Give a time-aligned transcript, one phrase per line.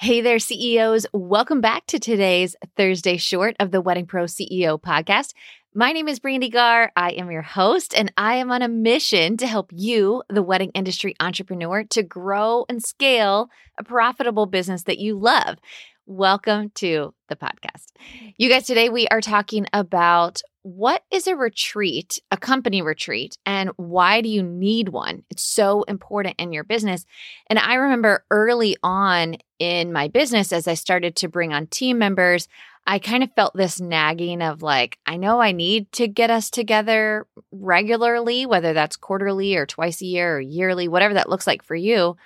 [0.00, 1.08] Hey there, CEOs.
[1.12, 5.32] Welcome back to today's Thursday short of the Wedding Pro CEO podcast.
[5.78, 6.90] My name is Brandy Gar.
[6.96, 10.72] I am your host, and I am on a mission to help you, the wedding
[10.74, 13.48] industry entrepreneur, to grow and scale
[13.78, 15.58] a profitable business that you love.
[16.04, 17.92] Welcome to the podcast.
[18.36, 23.70] You guys, today we are talking about what is a retreat, a company retreat, and
[23.76, 25.22] why do you need one?
[25.30, 27.06] It's so important in your business.
[27.48, 31.98] And I remember early on in my business, as I started to bring on team
[31.98, 32.48] members,
[32.88, 36.50] I kind of felt this nagging of like, I know I need to get us
[36.50, 41.62] together regularly, whether that's quarterly or twice a year or yearly, whatever that looks like
[41.62, 42.16] for you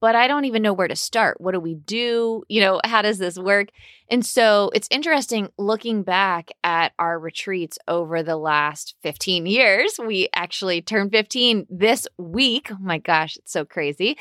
[0.00, 1.40] but I don't even know where to start.
[1.40, 2.44] What do we do?
[2.48, 3.68] You know, how does this work?
[4.08, 9.98] And so it's interesting looking back at our retreats over the last 15 years.
[9.98, 12.70] We actually turned 15 this week.
[12.70, 14.16] Oh my gosh, it's so crazy.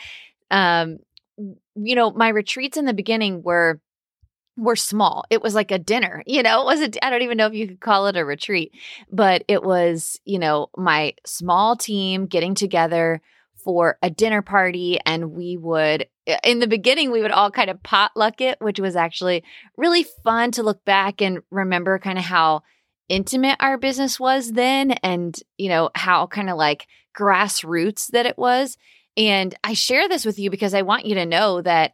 [0.51, 0.97] Um,
[1.37, 3.79] you know, my retreats in the beginning were
[4.57, 5.25] were small.
[5.29, 7.53] It was like a dinner, you know, it was a, I don't even know if
[7.53, 8.73] you could call it a retreat,
[9.11, 13.21] but it was, you know, my small team getting together
[13.65, 16.05] for a dinner party and we would
[16.43, 19.43] in the beginning we would all kind of potluck it which was actually
[19.75, 22.61] really fun to look back and remember kind of how
[23.09, 26.85] intimate our business was then and you know how kind of like
[27.17, 28.77] grassroots that it was
[29.17, 31.93] and i share this with you because i want you to know that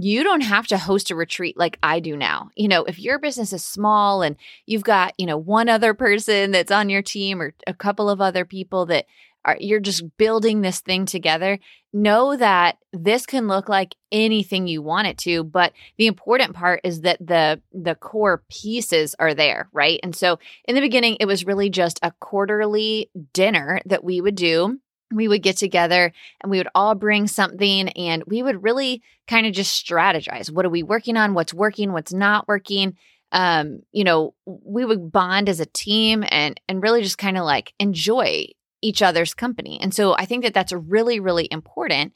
[0.00, 2.50] you don't have to host a retreat like I do now.
[2.56, 6.50] You know, if your business is small and you've got, you know, one other person
[6.50, 9.06] that's on your team or a couple of other people that
[9.44, 11.58] are, you're just building this thing together,
[11.92, 16.80] know that this can look like anything you want it to, but the important part
[16.84, 20.00] is that the the core pieces are there, right?
[20.02, 24.34] And so in the beginning it was really just a quarterly dinner that we would
[24.34, 24.78] do
[25.12, 26.12] we would get together
[26.42, 30.66] and we would all bring something and we would really kind of just strategize what
[30.66, 32.96] are we working on what's working what's not working
[33.32, 37.44] um you know we would bond as a team and and really just kind of
[37.44, 38.46] like enjoy
[38.82, 39.78] each other's company.
[39.80, 42.12] And so I think that that's really, really important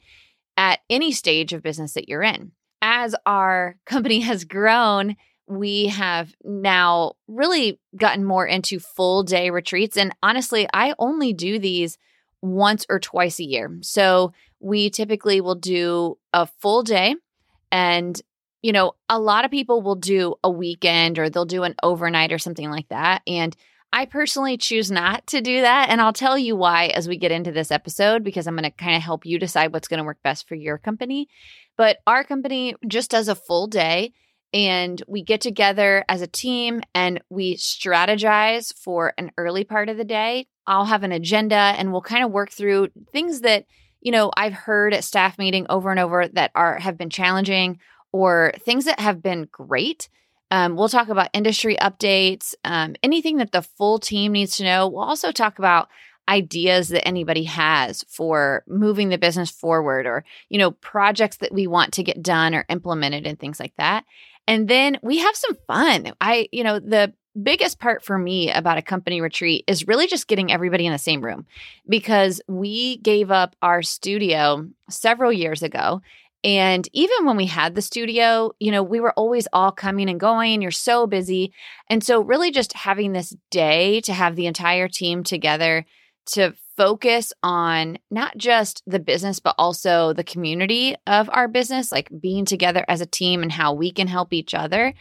[0.57, 2.51] at any stage of business that you're in.
[2.81, 5.15] As our company has grown,
[5.47, 9.97] we have now really gotten more into full day retreats.
[9.97, 11.97] And honestly, I only do these
[12.41, 13.77] once or twice a year.
[13.81, 17.15] So we typically will do a full day.
[17.71, 18.19] And,
[18.61, 22.31] you know, a lot of people will do a weekend or they'll do an overnight
[22.31, 23.21] or something like that.
[23.27, 23.55] And
[23.93, 25.89] I personally choose not to do that.
[25.89, 28.71] And I'll tell you why as we get into this episode, because I'm going to
[28.71, 31.27] kind of help you decide what's going to work best for your company.
[31.77, 34.13] But our company just does a full day
[34.53, 39.97] and we get together as a team and we strategize for an early part of
[39.97, 40.47] the day.
[40.67, 43.65] I'll have an agenda and we'll kind of work through things that,
[44.01, 47.79] you know, I've heard at staff meeting over and over that are have been challenging
[48.11, 50.09] or things that have been great
[50.51, 54.87] um, we'll talk about industry updates, um, anything that the full team needs to know.
[54.87, 55.87] We'll also talk about
[56.27, 61.65] ideas that anybody has for moving the business forward or you know projects that we
[61.65, 64.05] want to get done or implemented and things like that
[64.47, 68.77] and then we have some fun i you know the biggest part for me about
[68.77, 71.45] a company retreat is really just getting everybody in the same room
[71.87, 76.01] because we gave up our studio several years ago
[76.43, 80.19] and even when we had the studio, you know, we were always all coming and
[80.19, 80.61] going.
[80.61, 81.53] You're so busy.
[81.87, 85.85] And so, really, just having this day to have the entire team together
[86.33, 92.09] to focus on not just the business, but also the community of our business, like
[92.19, 94.93] being together as a team and how we can help each other.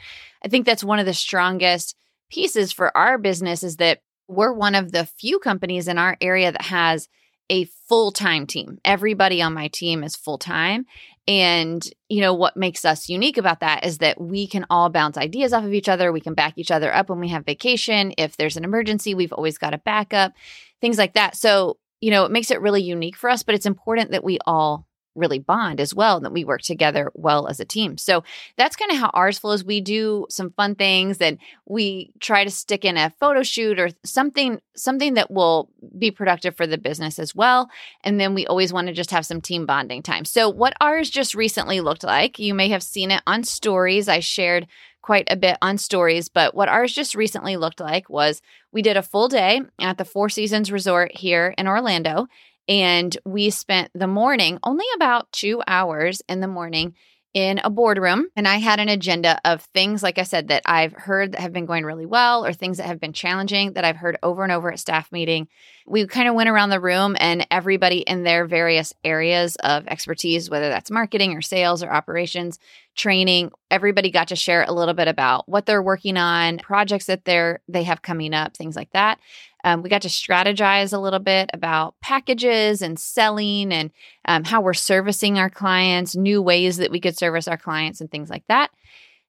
[0.44, 1.96] I think that's one of the strongest
[2.30, 6.52] pieces for our business is that we're one of the few companies in our area
[6.52, 7.08] that has
[7.50, 8.78] a full time team.
[8.84, 10.86] Everybody on my team is full time.
[11.26, 15.16] And, you know, what makes us unique about that is that we can all bounce
[15.16, 16.12] ideas off of each other.
[16.12, 18.14] We can back each other up when we have vacation.
[18.16, 20.32] If there's an emergency, we've always got a backup,
[20.80, 21.36] things like that.
[21.36, 24.38] So, you know, it makes it really unique for us, but it's important that we
[24.46, 27.98] all really bond as well and that we work together well as a team.
[27.98, 28.22] So
[28.56, 29.64] that's kind of how ours flows.
[29.64, 33.90] We do some fun things and we try to stick in a photo shoot or
[34.04, 35.68] something something that will
[35.98, 37.68] be productive for the business as well.
[38.02, 40.24] And then we always want to just have some team bonding time.
[40.24, 44.08] So what ours just recently looked like, you may have seen it on stories.
[44.08, 44.66] I shared
[45.02, 48.42] quite a bit on stories, but what ours just recently looked like was
[48.72, 52.26] we did a full day at the Four Seasons Resort here in Orlando
[52.68, 56.94] and we spent the morning, only about two hours in the morning,
[57.32, 58.26] in a boardroom.
[58.34, 61.52] And I had an agenda of things, like I said, that I've heard that have
[61.52, 64.50] been going really well or things that have been challenging that I've heard over and
[64.50, 65.48] over at staff meeting.
[65.86, 70.50] We kind of went around the room and everybody in their various areas of expertise,
[70.50, 72.58] whether that's marketing or sales or operations,
[72.96, 73.50] training.
[73.70, 77.60] Everybody got to share a little bit about what they're working on, projects that they're
[77.68, 79.18] they have coming up, things like that.
[79.62, 83.90] Um, we got to strategize a little bit about packages and selling and
[84.24, 88.10] um, how we're servicing our clients, new ways that we could service our clients, and
[88.10, 88.70] things like that.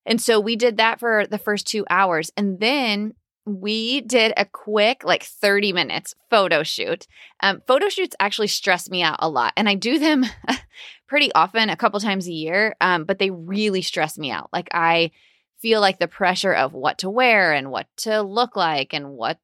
[0.06, 2.32] And so we did that for the first two hours.
[2.36, 3.14] And then
[3.46, 7.08] we did a quick, like 30 minutes photo shoot.
[7.42, 9.54] Um, photo shoots actually stress me out a lot.
[9.58, 10.26] And I do them
[11.08, 14.50] pretty often, a couple times a year, um, but they really stress me out.
[14.54, 15.12] Like I
[15.60, 19.40] feel like the pressure of what to wear and what to look like and what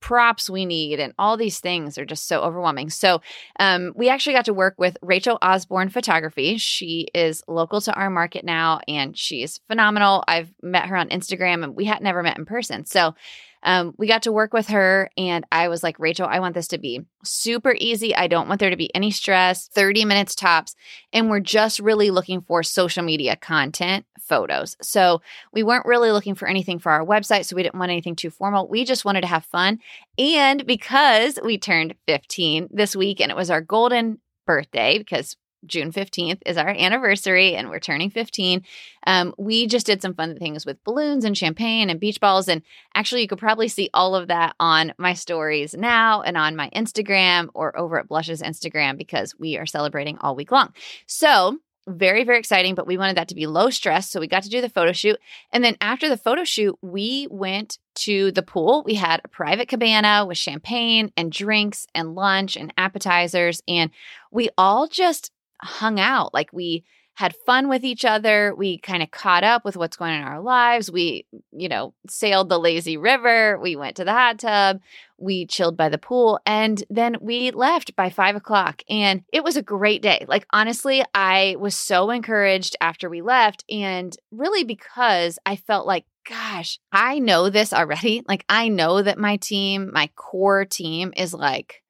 [0.00, 2.90] props we need and all these things are just so overwhelming.
[2.90, 3.20] So,
[3.58, 6.56] um, we actually got to work with Rachel Osborne Photography.
[6.56, 10.24] She is local to our market now and she's phenomenal.
[10.26, 12.86] I've met her on Instagram and we had never met in person.
[12.86, 13.14] So,
[13.62, 16.68] um, we got to work with her, and I was like, Rachel, I want this
[16.68, 18.14] to be super easy.
[18.14, 20.74] I don't want there to be any stress, 30 minutes tops.
[21.12, 24.76] And we're just really looking for social media content photos.
[24.80, 25.20] So
[25.52, 27.44] we weren't really looking for anything for our website.
[27.44, 28.68] So we didn't want anything too formal.
[28.68, 29.80] We just wanted to have fun.
[30.18, 35.36] And because we turned 15 this week and it was our golden birthday, because
[35.66, 38.62] June 15th is our anniversary and we're turning 15.
[39.06, 42.48] Um, we just did some fun things with balloons and champagne and beach balls.
[42.48, 42.62] And
[42.94, 46.70] actually, you could probably see all of that on my stories now and on my
[46.74, 50.72] Instagram or over at Blush's Instagram because we are celebrating all week long.
[51.06, 54.10] So, very, very exciting, but we wanted that to be low stress.
[54.10, 55.18] So we got to do the photo shoot.
[55.52, 58.82] And then after the photo shoot, we went to the pool.
[58.84, 63.62] We had a private cabana with champagne and drinks and lunch and appetizers.
[63.66, 63.90] And
[64.30, 66.34] we all just hung out.
[66.34, 66.84] Like we
[67.20, 68.54] had fun with each other.
[68.56, 70.90] We kind of caught up with what's going on in our lives.
[70.90, 73.58] We, you know, sailed the lazy river.
[73.58, 74.80] We went to the hot tub.
[75.18, 76.40] We chilled by the pool.
[76.46, 78.82] And then we left by five o'clock.
[78.88, 80.24] And it was a great day.
[80.28, 83.64] Like, honestly, I was so encouraged after we left.
[83.70, 88.22] And really because I felt like, gosh, I know this already.
[88.30, 91.82] Like, I know that my team, my core team is like,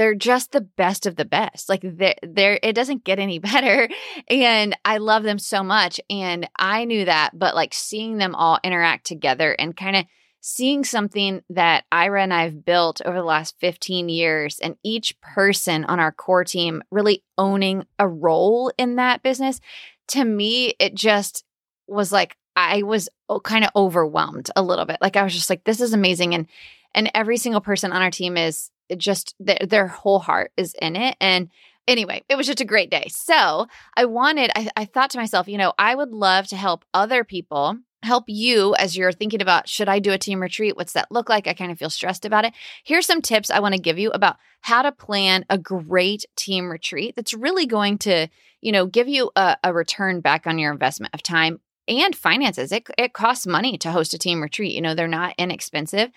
[0.00, 1.68] they're just the best of the best.
[1.68, 3.86] Like they're, it doesn't get any better.
[4.28, 6.00] And I love them so much.
[6.08, 10.06] And I knew that, but like seeing them all interact together and kind of
[10.40, 15.84] seeing something that Ira and I've built over the last 15 years, and each person
[15.84, 19.60] on our core team really owning a role in that business,
[20.08, 21.44] to me, it just
[21.86, 23.10] was like I was
[23.44, 24.96] kind of overwhelmed a little bit.
[25.02, 26.34] Like I was just like, this is amazing.
[26.34, 26.46] And
[26.94, 30.96] and every single person on our team is just their, their whole heart is in
[30.96, 31.16] it.
[31.20, 31.50] And
[31.86, 33.06] anyway, it was just a great day.
[33.08, 33.66] So
[33.96, 37.24] I wanted, I, I thought to myself, you know, I would love to help other
[37.24, 40.76] people help you as you're thinking about should I do a team retreat?
[40.76, 41.46] What's that look like?
[41.46, 42.54] I kind of feel stressed about it.
[42.84, 46.70] Here's some tips I want to give you about how to plan a great team
[46.70, 48.28] retreat that's really going to,
[48.60, 52.72] you know, give you a, a return back on your investment of time and finances.
[52.72, 54.74] It, it costs money to host a team retreat.
[54.74, 56.10] You know, they're not inexpensive.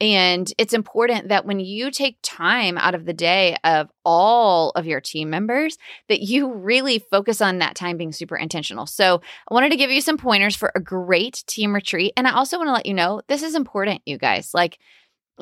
[0.00, 4.86] And it's important that when you take time out of the day of all of
[4.86, 5.76] your team members,
[6.08, 8.86] that you really focus on that time being super intentional.
[8.86, 9.20] So
[9.50, 12.12] I wanted to give you some pointers for a great team retreat.
[12.16, 14.54] And I also want to let you know this is important, you guys.
[14.54, 14.78] Like,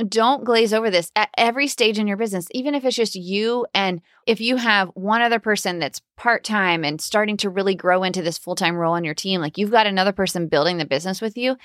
[0.08, 3.66] don't glaze over this at every stage in your business, even if it's just you.
[3.74, 8.02] And if you have one other person that's part time and starting to really grow
[8.02, 10.84] into this full time role on your team, like you've got another person building the
[10.84, 11.56] business with you,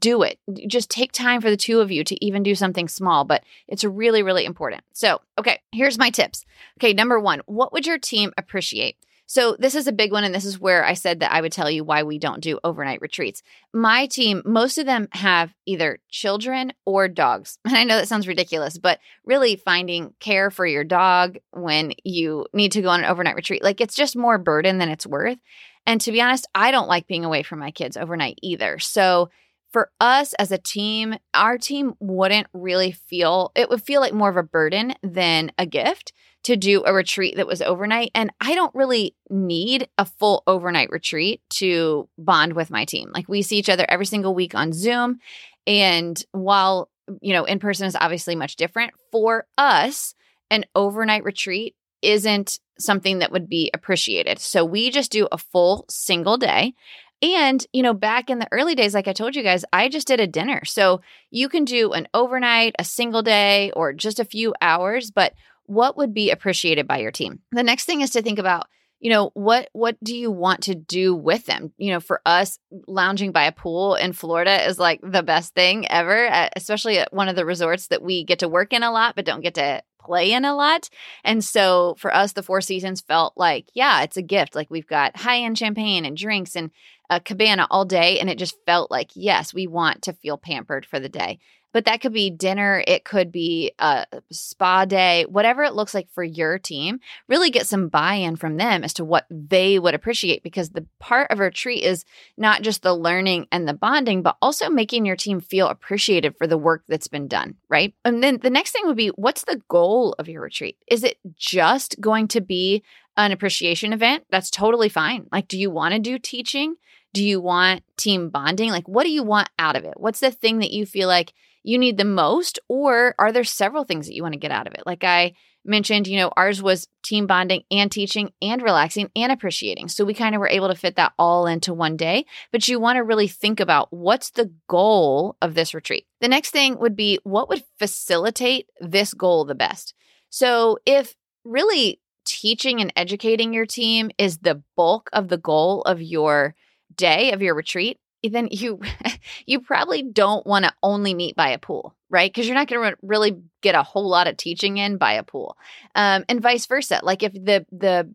[0.00, 0.38] do it.
[0.66, 3.84] Just take time for the two of you to even do something small, but it's
[3.84, 4.82] really, really important.
[4.92, 6.44] So, okay, here's my tips.
[6.78, 8.96] Okay, number one, what would your team appreciate?
[9.28, 10.22] So, this is a big one.
[10.22, 12.60] And this is where I said that I would tell you why we don't do
[12.62, 13.42] overnight retreats.
[13.74, 17.58] My team, most of them have either children or dogs.
[17.66, 22.46] And I know that sounds ridiculous, but really finding care for your dog when you
[22.54, 25.38] need to go on an overnight retreat, like it's just more burden than it's worth.
[25.86, 28.78] And to be honest, I don't like being away from my kids overnight either.
[28.78, 29.30] So,
[29.72, 34.30] for us as a team, our team wouldn't really feel it would feel like more
[34.30, 36.12] of a burden than a gift
[36.46, 38.12] to do a retreat that was overnight.
[38.14, 43.10] And I don't really need a full overnight retreat to bond with my team.
[43.12, 45.18] Like we see each other every single week on Zoom.
[45.66, 46.88] And while,
[47.20, 50.14] you know, in person is obviously much different, for us,
[50.48, 54.38] an overnight retreat isn't something that would be appreciated.
[54.38, 56.74] So we just do a full single day.
[57.22, 60.06] And, you know, back in the early days, like I told you guys, I just
[60.06, 60.64] did a dinner.
[60.64, 61.00] So
[61.32, 65.32] you can do an overnight, a single day, or just a few hours, but
[65.66, 67.40] what would be appreciated by your team?
[67.52, 68.66] The next thing is to think about
[68.98, 71.72] you know what what do you want to do with them?
[71.76, 75.86] You know for us lounging by a pool in florida is like the best thing
[75.90, 79.14] ever especially at one of the resorts that we get to work in a lot
[79.14, 80.88] but don't get to play in a lot.
[81.24, 84.54] And so for us the four seasons felt like yeah it's a gift.
[84.54, 86.70] Like we've got high end champagne and drinks and
[87.10, 90.86] a cabana all day and it just felt like yes we want to feel pampered
[90.86, 91.38] for the day
[91.76, 96.10] but that could be dinner, it could be a spa day, whatever it looks like
[96.10, 97.00] for your team.
[97.28, 100.86] Really get some buy in from them as to what they would appreciate because the
[101.00, 102.06] part of a retreat is
[102.38, 106.46] not just the learning and the bonding, but also making your team feel appreciated for
[106.46, 107.92] the work that's been done, right?
[108.06, 110.78] And then the next thing would be what's the goal of your retreat?
[110.88, 112.84] Is it just going to be
[113.16, 114.24] an appreciation event?
[114.30, 115.26] That's totally fine.
[115.32, 116.76] Like, do you want to do teaching?
[117.14, 118.70] Do you want team bonding?
[118.70, 119.94] Like, what do you want out of it?
[119.96, 121.32] What's the thing that you feel like
[121.62, 122.58] you need the most?
[122.68, 124.82] Or are there several things that you want to get out of it?
[124.84, 129.88] Like I mentioned, you know, ours was team bonding and teaching and relaxing and appreciating.
[129.88, 132.24] So we kind of were able to fit that all into one day.
[132.52, 136.06] But you want to really think about what's the goal of this retreat.
[136.20, 139.94] The next thing would be what would facilitate this goal the best?
[140.30, 146.02] So if really teaching and educating your team is the bulk of the goal of
[146.02, 146.54] your
[146.94, 148.80] day, of your retreat, then you
[149.46, 152.32] you probably don't want to only meet by a pool right?
[152.32, 155.22] Because you're not going to really get a whole lot of teaching in by a
[155.22, 155.56] pool.
[155.94, 158.12] Um, and vice versa like if the the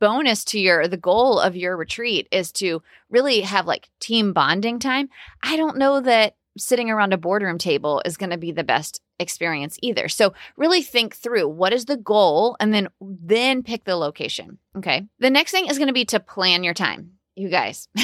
[0.00, 4.80] bonus to your the goal of your retreat is to really have like team bonding
[4.80, 5.08] time
[5.44, 9.00] i don't know that sitting around a boardroom table is going to be the best
[9.18, 10.08] experience either.
[10.08, 15.06] So really think through what is the goal and then then pick the location okay?
[15.18, 17.88] The next thing is going to be to plan your time you guys.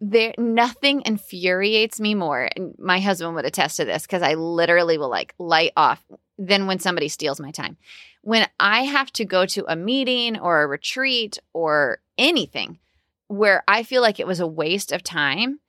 [0.00, 4.96] There nothing infuriates me more and my husband would attest to this because i literally
[4.96, 6.02] will like light off
[6.38, 7.76] than when somebody steals my time.
[8.22, 12.78] When i have to go to a meeting or a retreat or anything
[13.26, 15.60] where i feel like it was a waste of time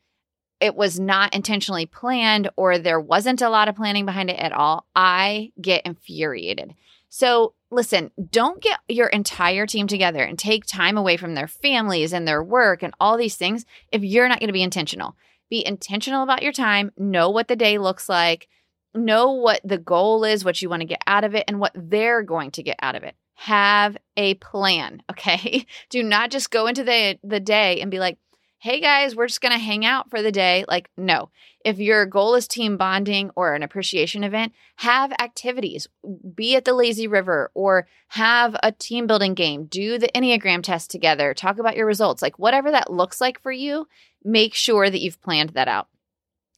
[0.59, 4.51] it was not intentionally planned or there wasn't a lot of planning behind it at
[4.51, 6.73] all i get infuriated
[7.09, 12.13] so listen, don't get your entire team together and take time away from their families
[12.13, 15.15] and their work and all these things if you're not going to be intentional.
[15.49, 18.47] Be intentional about your time, know what the day looks like,
[18.93, 21.71] know what the goal is, what you want to get out of it, and what
[21.75, 23.15] they're going to get out of it.
[23.33, 25.65] Have a plan, okay?
[25.89, 28.19] Do not just go into the, the day and be like,
[28.61, 30.65] hey guys, we're just going to hang out for the day.
[30.67, 31.29] Like, no.
[31.63, 35.87] If your goal is team bonding or an appreciation event, have activities.
[36.35, 39.65] Be at the lazy river or have a team building game.
[39.65, 41.33] Do the Enneagram test together.
[41.33, 42.21] Talk about your results.
[42.21, 43.87] Like, whatever that looks like for you,
[44.25, 45.87] make sure that you've planned that out.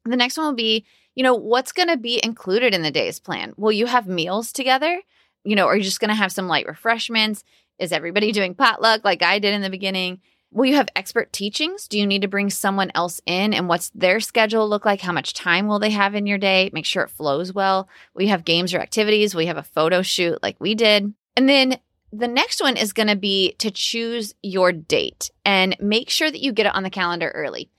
[0.04, 3.20] The next one will be, you know, what's going to be included in the day's
[3.20, 3.54] plan?
[3.58, 5.02] Will you have meals together?
[5.44, 7.44] You know, are you just going to have some light refreshments?
[7.78, 10.20] Is everybody doing potluck like I did in the beginning?
[10.54, 11.88] Will you have expert teachings?
[11.88, 13.54] Do you need to bring someone else in?
[13.54, 15.00] And what's their schedule look like?
[15.00, 16.70] How much time will they have in your day?
[16.74, 17.88] Make sure it flows well.
[18.18, 19.34] You have games or activities?
[19.34, 21.14] You have a photo shoot like we did?
[21.38, 21.80] And then
[22.12, 26.42] the next one is going to be to choose your date and make sure that
[26.42, 27.70] you get it on the calendar early.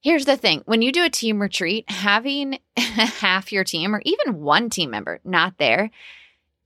[0.00, 4.40] Here's the thing when you do a team retreat, having half your team or even
[4.40, 5.90] one team member not there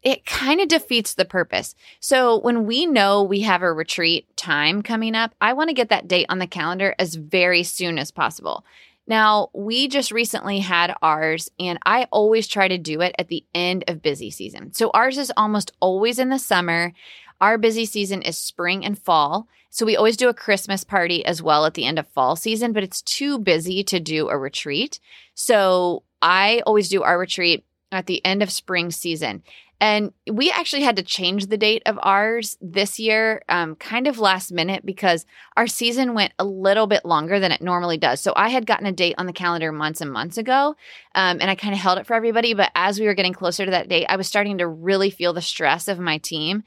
[0.03, 1.75] it kind of defeats the purpose.
[2.01, 5.91] So when we know we have a retreat time coming up, I want to get
[5.91, 8.65] that date on the calendar as very soon as possible.
[9.07, 13.45] Now, we just recently had ours, and I always try to do it at the
[13.53, 14.73] end of busy season.
[14.75, 16.93] So ours is almost always in the summer.
[17.41, 19.49] Our busy season is spring and fall.
[19.71, 22.73] So we always do a Christmas party as well at the end of fall season,
[22.73, 25.01] but it's too busy to do a retreat.
[25.35, 29.43] So I always do our retreat at the end of spring season.
[29.83, 34.21] And we actually had to change the date of ours this year, um, kind of
[34.21, 38.21] last minute, because our season went a little bit longer than it normally does.
[38.21, 40.77] So I had gotten a date on the calendar months and months ago,
[41.17, 42.55] um, and I kind of held it for everybody.
[42.55, 45.33] But as we were getting closer to that date, I was starting to really feel
[45.33, 46.63] the stress of my team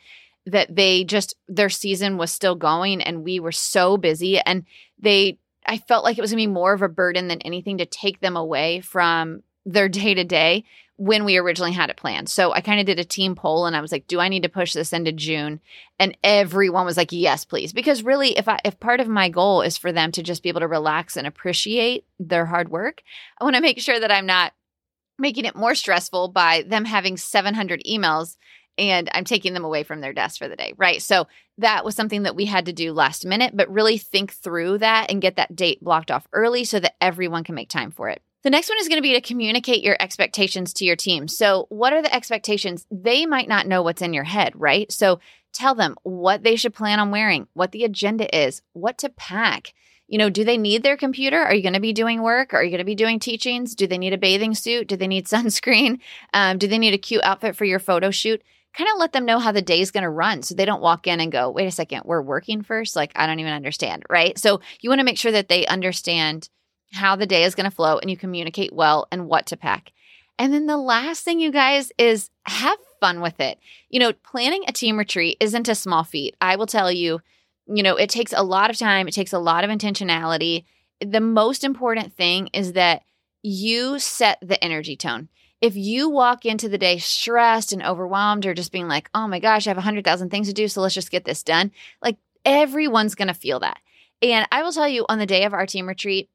[0.45, 4.41] that they just, their season was still going, and we were so busy.
[4.41, 4.65] And
[4.99, 7.85] they, I felt like it was to be more of a burden than anything to
[7.85, 10.65] take them away from their day to day
[10.97, 12.29] when we originally had it planned.
[12.29, 14.43] So I kind of did a team poll and I was like, do I need
[14.43, 15.59] to push this into June?
[15.99, 17.73] And everyone was like, yes, please.
[17.73, 20.49] Because really if I if part of my goal is for them to just be
[20.49, 23.01] able to relax and appreciate their hard work,
[23.39, 24.53] I want to make sure that I'm not
[25.19, 28.37] making it more stressful by them having 700 emails
[28.77, 31.01] and I'm taking them away from their desk for the day, right?
[31.01, 34.79] So that was something that we had to do last minute, but really think through
[34.79, 38.09] that and get that date blocked off early so that everyone can make time for
[38.09, 38.21] it.
[38.45, 41.27] The next one is going to be to communicate your expectations to your team.
[41.27, 42.85] So, what are the expectations?
[42.91, 44.91] They might not know what's in your head, right?
[44.91, 45.19] So,
[45.51, 49.73] tell them what they should plan on wearing, what the agenda is, what to pack.
[50.07, 51.39] You know, do they need their computer?
[51.39, 52.53] Are you going to be doing work?
[52.53, 53.73] Are you going to be doing teachings?
[53.73, 54.89] Do they need a bathing suit?
[54.89, 55.99] Do they need sunscreen?
[56.31, 58.43] Um, do they need a cute outfit for your photo shoot?
[58.77, 60.83] Kind of let them know how the day is going to run so they don't
[60.83, 62.95] walk in and go, wait a second, we're working first.
[62.95, 64.37] Like, I don't even understand, right?
[64.37, 66.47] So, you want to make sure that they understand
[66.95, 69.91] how the day is going to flow and you communicate well and what to pack.
[70.37, 73.59] And then the last thing, you guys, is have fun with it.
[73.89, 76.35] You know, planning a team retreat isn't a small feat.
[76.41, 77.21] I will tell you,
[77.67, 80.65] you know, it takes a lot of time, it takes a lot of intentionality.
[80.99, 83.03] The most important thing is that
[83.41, 85.29] you set the energy tone.
[85.61, 89.39] If you walk into the day stressed and overwhelmed or just being like, oh my
[89.39, 91.71] gosh, I have 100,000 things to do, so let's just get this done,
[92.01, 93.79] like everyone's going to feel that.
[94.21, 96.29] And I will tell you on the day of our team retreat,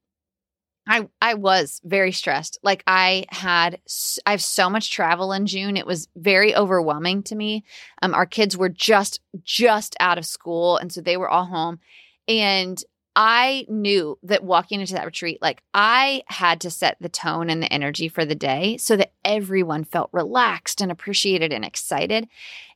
[0.86, 2.58] I I was very stressed.
[2.62, 3.80] Like I had
[4.26, 5.76] I have so much travel in June.
[5.76, 7.64] It was very overwhelming to me.
[8.02, 11.78] Um our kids were just just out of school and so they were all home
[12.26, 12.82] and
[13.16, 17.62] I knew that walking into that retreat like I had to set the tone and
[17.62, 22.28] the energy for the day so that everyone felt relaxed and appreciated and excited.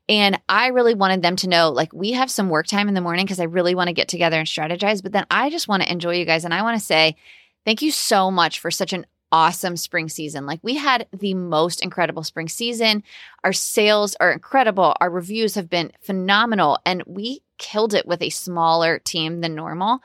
[0.09, 3.01] And I really wanted them to know like we have some work time in the
[3.01, 5.83] morning because I really want to get together and strategize, but then I just want
[5.83, 7.17] to enjoy you guys and I want to say
[7.65, 10.47] Thank you so much for such an awesome spring season.
[10.47, 13.03] Like we had the most incredible spring season.
[13.43, 14.95] Our sales are incredible.
[15.01, 20.01] Our reviews have been phenomenal and we killed it with a smaller team than normal.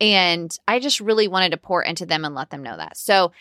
[0.00, 2.98] And I just really wanted to pour into them and let them know that.
[2.98, 3.32] So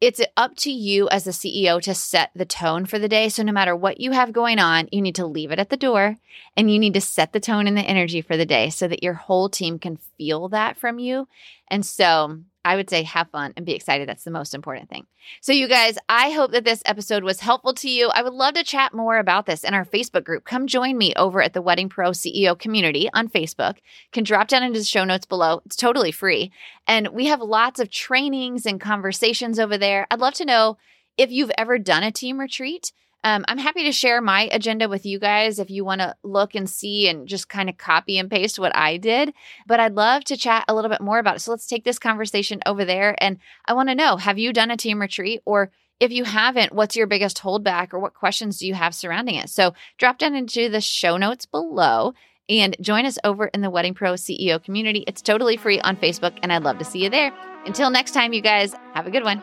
[0.00, 3.28] it's up to you as the CEO to set the tone for the day.
[3.28, 5.76] So no matter what you have going on, you need to leave it at the
[5.76, 6.16] door
[6.56, 9.02] and you need to set the tone and the energy for the day so that
[9.02, 11.26] your whole team can feel that from you.
[11.68, 14.08] And so I would say have fun and be excited.
[14.08, 15.06] That's the most important thing.
[15.40, 18.08] So, you guys, I hope that this episode was helpful to you.
[18.08, 20.44] I would love to chat more about this in our Facebook group.
[20.44, 23.76] Come join me over at the Wedding Pro CEO community on Facebook.
[23.76, 25.62] You can drop down into the show notes below.
[25.64, 26.52] It's totally free.
[26.86, 30.06] And we have lots of trainings and conversations over there.
[30.10, 30.76] I'd love to know
[31.16, 32.92] if you've ever done a team retreat.
[33.24, 36.54] Um, I'm happy to share my agenda with you guys if you want to look
[36.54, 39.34] and see and just kind of copy and paste what I did.
[39.66, 41.40] But I'd love to chat a little bit more about it.
[41.40, 43.16] So let's take this conversation over there.
[43.18, 45.42] And I want to know have you done a team retreat?
[45.44, 49.34] Or if you haven't, what's your biggest holdback or what questions do you have surrounding
[49.34, 49.50] it?
[49.50, 52.14] So drop down into the show notes below
[52.48, 55.04] and join us over in the Wedding Pro CEO community.
[55.06, 57.32] It's totally free on Facebook, and I'd love to see you there.
[57.66, 59.42] Until next time, you guys, have a good one.